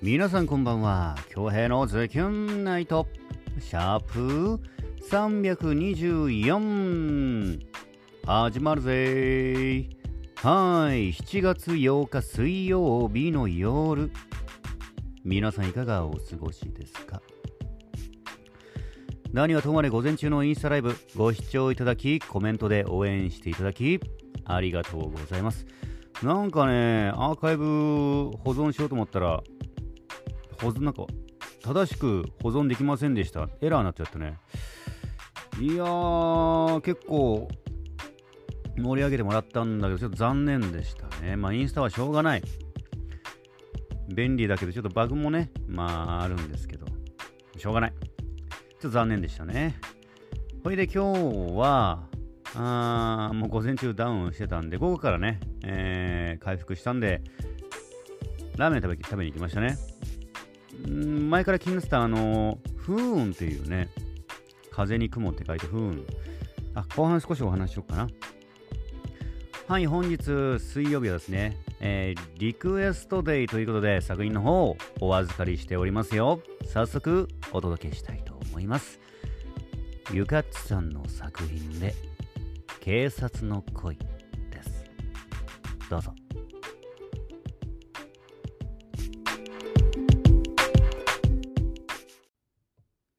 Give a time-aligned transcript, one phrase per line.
[0.00, 1.16] 皆さんこんばんは。
[1.28, 3.08] 京平のズキュンナイト。
[3.58, 4.60] シャープ
[5.10, 7.60] 324
[8.24, 9.88] 始まるぜ。
[10.36, 11.10] はい。
[11.10, 14.12] 7月8日水曜日の夜。
[15.24, 17.20] 皆さんいかがお過ごしですか？
[19.32, 23.98] 何はともあれ午前中のインスタライブご視聴いただきコメントで応援していただき
[24.44, 25.66] ありがとうございます。
[26.22, 29.42] なんかねアーカイブ保存しようと思ったら
[30.60, 31.06] 保存なんか
[31.62, 33.48] 正しく保存できませんでした。
[33.60, 34.38] エラーになっちゃってね。
[35.60, 37.48] いやー結構
[38.76, 41.36] 盛り上げてもらったんだけどちょっと残念でしたね。
[41.36, 42.42] まあインスタはしょうがない。
[44.14, 46.86] 便利だけどちょっとバグもねまああるんですけど。
[47.56, 47.92] しょうがない。
[47.92, 48.08] ちょ
[48.78, 49.80] っと残念でしたね。
[50.62, 52.04] ほいで今日は
[52.54, 57.20] あーもう午前中ダウンしてたんで午後からね、えー回復したんで
[58.56, 59.76] ラーメン食べ食べに行きましたね。
[60.86, 63.88] 前から気になってたあの風雲っていうね
[64.70, 66.02] 風に雲って書いて風雲。
[66.74, 68.08] あ後半少しお話ししようかな。
[69.66, 76.40] はい本日水曜日はですね、えーリクエストデイということで作品の方をお預かりしておりますよ。
[76.64, 79.00] 早速お届けしたいと思います。
[80.12, 81.94] ゆかっちさんの作品で
[82.80, 83.96] 警察の恋
[84.50, 84.84] です。
[85.90, 86.14] どうぞ。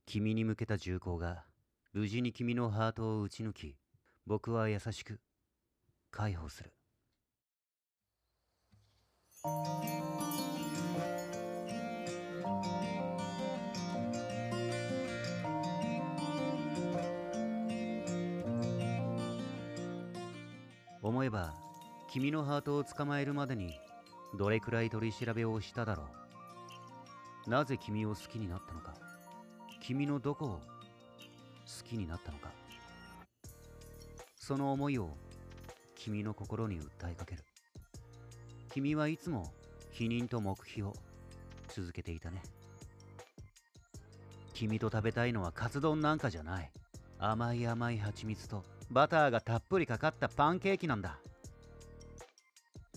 [0.10, 1.44] 君に向けた銃口が
[1.94, 3.76] 無事に君のハートを撃ち抜き
[4.26, 5.20] 僕は優しく
[6.10, 6.74] 解放する。
[21.04, 21.54] 思えば
[22.12, 23.76] 君のハートを捕まえるまでに
[24.40, 26.08] どれくらい取り調べをしただろ
[27.46, 27.50] う。
[27.52, 29.09] なぜ君を好きになったのか。
[29.90, 30.60] 君のどこを好
[31.84, 32.52] きになったのか。
[34.36, 35.10] その思いを
[35.96, 37.44] 君の心に訴えかける。
[38.72, 39.52] 君はいつも
[39.90, 40.94] 否認と黙秘を
[41.70, 42.44] 続けていたね。
[44.54, 46.70] 君と食べたいのはカツ丼なんかじゃない。
[47.18, 51.18] 甘い甘い蜂蜜とバターがたっぷりかかったパンケーキなんだ。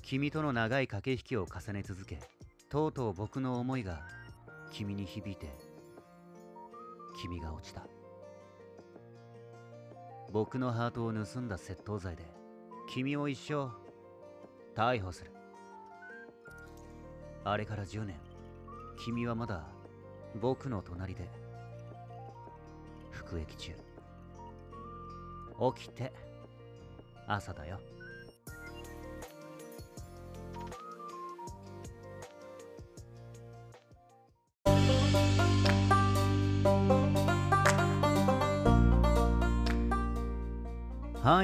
[0.03, 2.21] 君との長い駆け引きを重ね続け
[2.69, 4.03] とうとう僕の思いが
[4.71, 5.72] 君に響いて
[7.15, 7.87] 君が落ちた。
[10.33, 12.25] 僕のハートを盗んだ窃盗罪で
[12.89, 13.71] 君を一生
[14.75, 15.31] 逮捕する。
[17.45, 18.17] あれから10年
[18.97, 19.65] 君はまだ
[20.41, 21.29] 僕の隣で
[23.11, 23.73] 服役中。
[25.77, 26.13] 起きて
[27.27, 27.79] 朝だよ。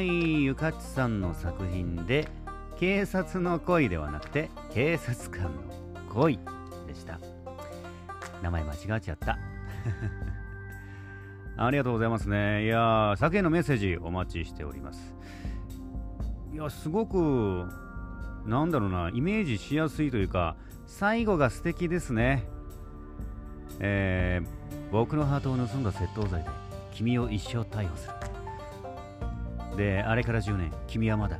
[0.01, 2.29] ゆかちさんの作品で
[2.79, 5.51] 警察の恋ではなくて警察官の
[6.13, 6.39] 恋
[6.87, 7.19] でした
[8.43, 9.39] 名前間違っちゃった
[11.61, 12.65] ありがとうございますね。
[12.65, 15.13] いやー、作品のメッセージお待ちしております。
[16.53, 17.67] いや、すごく、
[18.47, 20.55] なんだろうな、イメージしやすいというか、
[20.87, 22.45] 最後が素敵ですね。
[23.81, 26.49] えー、僕のハートを盗んだ窃盗罪で、
[26.93, 28.28] 君を一生逮捕する。
[29.79, 31.39] で、あれから10年、君はまだ、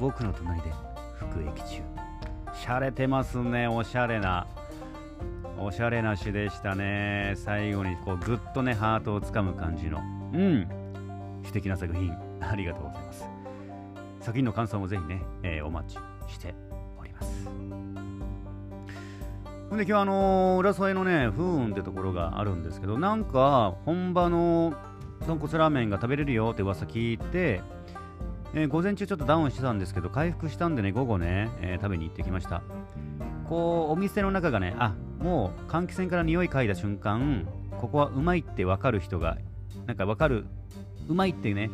[0.00, 0.72] 僕の隣で
[1.16, 1.80] 服役中。
[2.52, 4.46] しゃれてますね、おしゃれな。
[5.60, 7.34] おしゃれな詩でしたね。
[7.36, 9.98] 最後にこうぐっとね、ハートをつかむ感じの。
[9.98, 10.68] うん。
[11.44, 13.24] 素敵な作品、ありがとうございます。
[14.20, 16.54] 作品の感想もぜひね、えーお待ちして
[17.00, 17.48] おります。
[19.70, 24.74] ほんで今日はあのー浦添のね、風雲ってところがあるんですけど、なんか本場の
[25.28, 27.60] 豚骨ラーメンが食べれるよって噂聞いて、
[28.54, 32.62] えー午前中ちょっとダウンしてたんですけど、回復したんでね、午後ね、えー食べに行ってきました。
[33.46, 37.46] こうお店の中がねあもう換気扇から匂い嗅いだ瞬間
[37.78, 39.38] ここはうまいって分かる人が
[39.86, 40.46] なんか分かる
[41.08, 41.70] うまいってね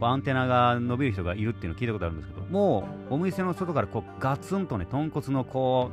[0.00, 5.90] アンテナが伸びる人がいるっていうのを聞いたことあるんですけどもうお店の外からこうガツンとね豚骨のこ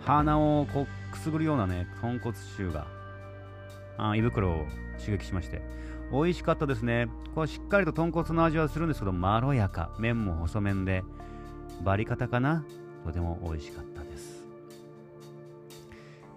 [0.00, 2.86] う鼻をこうくすぐるようなね豚骨臭が
[3.98, 4.66] あ胃袋を
[4.98, 5.60] 刺激しまして
[6.12, 7.08] 美味しかったですね。
[7.34, 9.90] こうしっかりと豚骨の味はするんですけどまろやか。
[9.98, 11.02] 麺も細麺で
[11.82, 12.64] バリ方かな？
[13.04, 14.44] とても美味しかったです。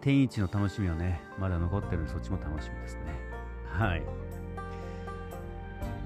[0.02, 3.02] 天一の楽しみはねまだ残ってるんでそっちも楽しみですね。
[3.72, 4.04] はい。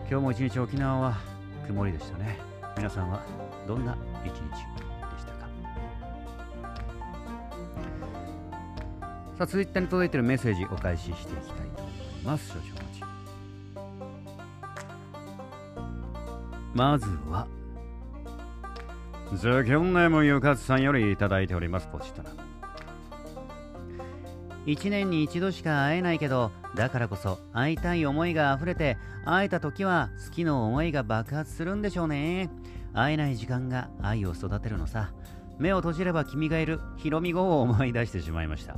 [0.09, 1.17] 今日も一日沖縄は
[1.65, 2.39] 曇りでしたね。
[2.75, 3.21] 皆さんは
[3.67, 5.47] どんな一日でしたか？
[9.37, 11.93] さあ、ツイッターに届いているメッセージお返ししていきたいと思い
[12.23, 12.49] ます。
[12.49, 12.92] 少々
[16.73, 17.47] まずは、
[19.35, 21.87] ズキョンネームゆかつさんよりいただいております。
[21.91, 22.31] ポチッとな。
[24.65, 32.49] 1年に一度しか会えないけどだからこそ会いたい思いが溢れて会えた時は好きの思いが爆発するんでしょうね
[32.93, 35.11] 会えない時間が愛を育てるのさ
[35.59, 38.77] 目を閉じれば君がいるひろみ語を思い出してしまいました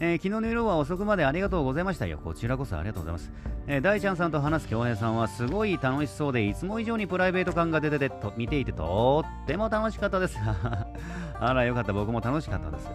[0.00, 2.18] えー、昨日の夜は遅くまでありがとうございましたよ。
[2.22, 3.30] こちらこそありがとうございます。
[3.66, 10.36] えー、大ちゃんさんと話す恭平さんはすごい楽しそうで、いつも以上にプライベート感が出ててと見ていてとっても楽しかったです。
[11.38, 11.92] あら、よかった。
[11.92, 12.90] 僕も楽しかったです。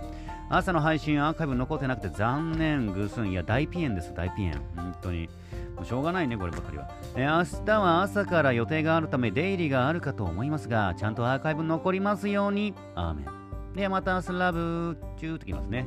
[0.50, 3.30] 朝の配信アーカイブ残ってなくて残念、ぐすん。
[3.30, 4.62] いや、大ピエンです、大ピエン。
[4.76, 5.30] 本当に。
[5.76, 6.90] もうしょうがないね、こればかりは。
[7.16, 12.74] え、明日は朝から予定があるため、出入りがあるかと思いますが、ちゃんとアーカイブ残りますように。
[12.96, 13.76] アーメン。
[13.76, 15.86] ではまた明日ラブチューときますね。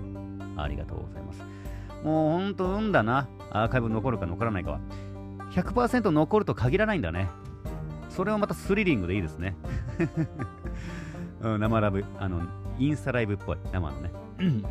[0.56, 1.43] ありがとうございます。
[2.04, 3.28] もうほんと運だな。
[3.50, 4.81] アーカイブ残るか残らないかは。
[5.52, 7.28] 100%残ると限らないんだね。
[8.08, 9.56] それはまたスリリングでいいですね。
[11.40, 12.43] うん、生ラブ、あの、
[12.78, 14.10] インスタライブっぽい、生のね。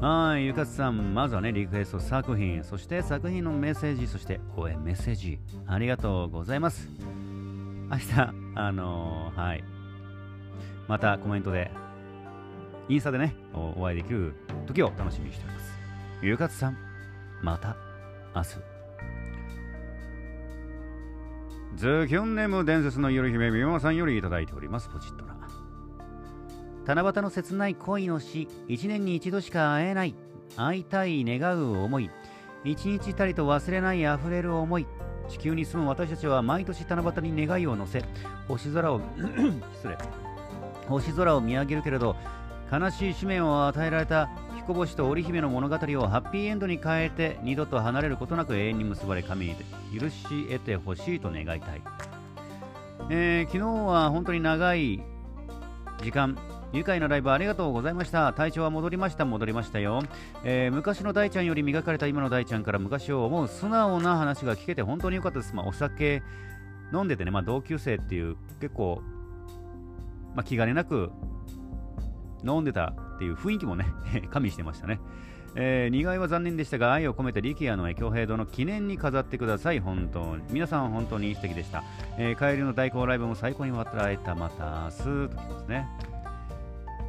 [0.00, 6.88] はい、ゆかつさん、まずはね、リクエスト作品、そして作品のメッセージ、そして応援メッセージ、ありがとうございます。
[7.90, 9.64] 明日、あのー、はい、
[10.86, 11.70] またコメントで
[12.88, 14.34] インスタでね、お会いできる
[14.66, 15.78] 時を楽しみにしております。
[16.22, 16.76] ゆかつさん、
[17.42, 17.76] また
[18.34, 18.48] 明日。
[21.76, 24.88] ズキュンネーム伝説の夜姫みまさんよりいただいております。
[24.88, 25.36] ポチッとな。
[26.86, 30.14] 七夕の切ない恋の死、一年に一度しか会えない、
[30.56, 32.08] 会いたい願う思い、
[32.64, 34.86] 一日たりと忘れない溢れる思い、
[35.28, 38.04] 地球に住む私たちは毎年七夕に願いを乗せ、
[38.46, 39.00] 星空を
[39.74, 39.98] 失礼、
[40.88, 42.14] 星空を見上げるけれど、
[42.70, 45.78] 悲しい使命を与えられた彦星と織姫の物語を
[46.08, 49.54] ハッピーエンドに変えて二度と離れることなく永遠に結ばれ神に
[49.98, 51.82] 許し得てほしいと願いたい、
[53.10, 55.02] えー、昨日は本当に長い
[56.02, 56.36] 時間
[56.72, 58.32] 愉快なライブありがとうございました。
[58.32, 59.24] 体調は戻りました。
[59.24, 60.02] 戻りましたよ、
[60.44, 66.22] えー、昔の大ちゃんより磨かれた今の大ちゃんから昔を思う素直な話が聞けて本当に良かったです、まあ、お酒
[66.92, 69.00] 飲んでてね、まあ、同級生っていう結構、
[70.34, 71.12] まあ、気兼ねなく
[72.46, 73.86] 飲んでたっていう雰囲気もね、
[74.30, 75.00] 加味してましたね。
[75.58, 79.80] えー、苦いは残念でしたが、愛を込めて力也の京平堂の記念に飾ってください。
[79.80, 80.42] 本当に。
[80.50, 81.82] 皆さん本当に素敵でした。
[82.18, 84.34] えー、帰りの代行ライブも最高に笑えた。
[84.34, 85.88] また明日ときますね。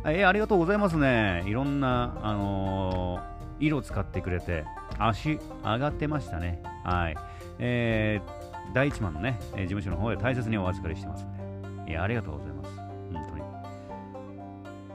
[0.05, 1.43] えー、ありがとうございますね。
[1.45, 4.63] いろんな、あのー、色使ってくれて、
[4.97, 6.61] 足上がってましたね。
[6.85, 7.17] はい。
[7.59, 11.91] えー、第一番のね、事務所の方で大切にお預かりしてますんで。
[11.91, 12.56] いや、ありがとうございます。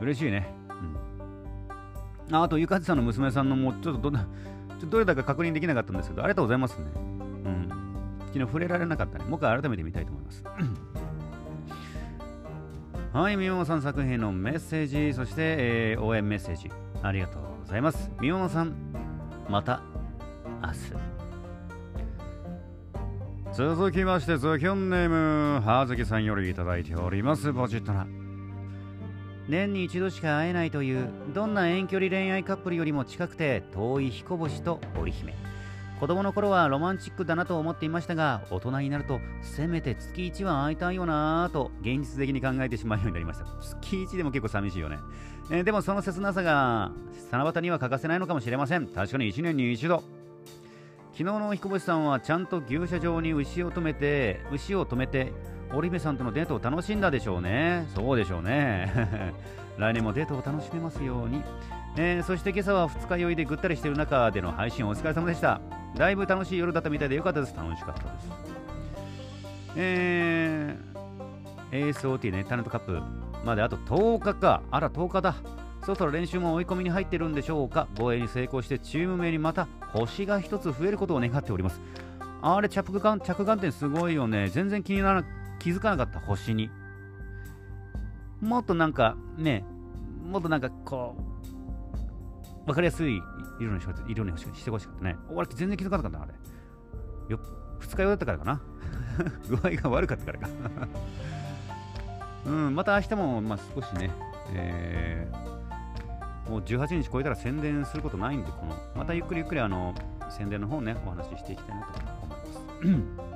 [0.03, 0.53] 嬉しいね。
[2.29, 2.37] うん。
[2.37, 4.25] ああと、ゆかちさんの娘さんのもうちょっとど、ちょっ
[4.81, 6.87] とどれだか確認できなかったんですけど、ありがとうございますね。
[6.97, 6.99] う
[7.49, 7.69] ん。
[8.27, 9.25] 昨日触れられなかったね。
[9.25, 10.45] もう一回改めて見たいと思います。
[13.13, 16.71] はい、みももさん作品のメッセージ、そして、えー、応援メッセージ、
[17.03, 18.11] ありがとうございます。
[18.21, 18.75] みももさん、
[19.49, 19.83] また
[20.63, 21.23] 明日。
[23.53, 27.53] 続きまして、ズキョンネーム、はずきさんよりいただいております。
[27.53, 28.07] ポチッとな。
[29.49, 35.35] 年に一度しか会えないというどんな遠距離恋愛カップルよりも近くて遠い彦星と織姫。
[36.03, 43.47] 子供の頃はロマンチックだなと思っていましたが大人になるとせめて月1は会いたいよなぁと現実的に考えてしまうようになりました。
[43.61, 44.99] 月1でも結構寂しいよね、
[45.53, 46.91] えー、でもその切なさが
[47.31, 48.89] 七夕には欠かせないのかもしれません。
[48.89, 50.03] 確かに1年に一度。
[51.13, 55.31] 昨日の彦星さんはちゃんと牛舎場に牛を止めて牛を止めて
[55.75, 57.87] 織姫さんとのデートを楽しんだでしょうね。
[57.95, 59.33] そうでしょうね。
[59.79, 61.43] 来年もデートを楽しめますように。
[61.97, 65.61] えー、そして今朝は二日酔いでぐったりしている中での配信お疲れ様でした。
[65.97, 67.57] だいぶ楽しい夜だったみたいでよかったです。
[67.57, 68.31] 楽しかったです。
[69.77, 73.01] えー、ASOT ね、タレントカップ
[73.45, 74.63] まであと10日か。
[74.71, 75.35] あら、10日だ。
[75.83, 77.89] そろそろ練習も追い込みに入ってるんでしょうか。
[77.97, 81.81] 防衛に成功してチーム名にまた星が1つ増えることを願っております。
[82.41, 84.49] あれ着眼、着眼点すごいよね。
[84.49, 85.25] 全然気になら
[85.63, 86.71] 気づかなかった星に。
[88.41, 89.65] もっとなんかね
[90.29, 91.15] もっとなんかこ
[92.65, 93.23] う分かりやすい
[93.61, 95.17] 色にし色にしてほしかったね。
[95.31, 96.33] 俺全然気づかなかったなあれ。
[97.29, 97.39] よ
[97.79, 98.61] 二日酔いだったからかな。
[99.49, 100.49] 具合が悪かったからか。
[102.47, 104.11] うんまた明日も、まあ、少しね、
[104.53, 109.95] えー、もう18日超えたら宣伝することないんでこのまたゆっくりゆっくりあの
[110.29, 113.32] 宣伝の方ねお話ししていきたいなと思います。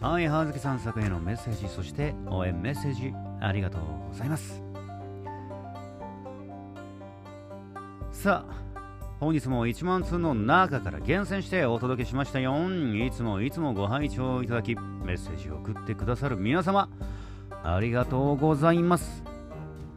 [0.00, 4.62] はい、はずきさん作へのメッセージ、そして応援メッセージ、ありがとうございます。
[8.12, 8.54] さあ
[9.18, 12.54] 本日も1万通の中から厳選してお届けしましたよ。
[12.94, 16.88] いつもいつもご拝聴いただきメッセージを送ってくださる皆様
[17.64, 19.24] ありがとうございます。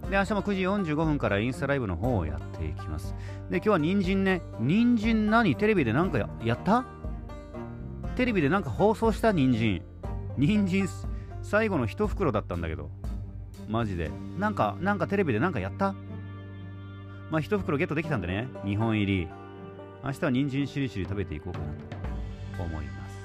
[0.10, 3.14] で明日も9時45分からインスタライブの方をやっていきます。
[3.52, 4.42] で今日は人参ね。
[4.60, 5.56] 人参何？
[5.56, 6.86] テレビで何かややった？
[8.16, 9.84] テレビでなんか放送した人参。
[10.38, 10.88] 人参
[11.42, 12.90] 最後の一袋だったんだけど
[13.68, 15.94] マジでなんかなんかテレビで何かやった？
[17.30, 19.30] まあ、一袋ゲットできたんでね、2本入り。
[20.04, 21.66] 明日は人参しりしり食べていこうかな
[22.58, 23.18] と思います。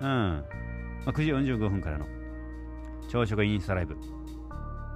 [0.00, 0.08] うん。
[0.08, 0.44] ま
[1.06, 2.06] あ、9時45分からの
[3.08, 3.96] 朝食インスタライブ。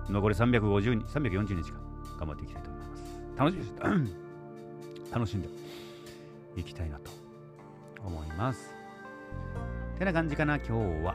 [0.08, 1.80] 残り350 340日間
[2.18, 3.04] 頑張っていきたいと思います。
[3.36, 3.64] 楽しみ
[5.12, 5.48] 楽しんで
[6.56, 7.12] いきたいなと
[8.04, 8.81] 思います。
[10.02, 10.72] てな感じかな、今日
[11.04, 11.14] は。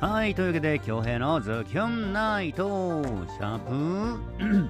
[0.00, 4.18] はい、というわけで、京平のズキュンナイト、シャープ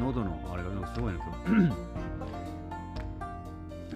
[0.00, 1.72] 喉のあれがすごいな、今日。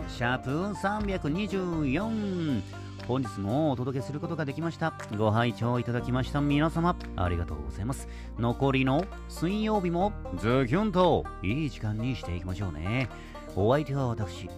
[0.15, 2.63] シャープ324。
[3.09, 4.93] 本日もお届けすることができました。
[5.17, 8.09] ご拝聴いただきました皆様、ありがとうございます。
[8.39, 13.09] 残りの水曜日もズキュンといい時間にしていきましょうね。
[13.57, 14.49] お相手は私、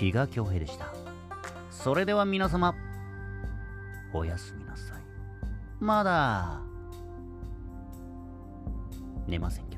[0.00, 0.86] 比嘉京平でした。
[1.70, 2.74] それでは皆様、
[4.14, 5.02] おやすみなさい。
[5.78, 6.62] まだ
[9.26, 9.69] 寝ません。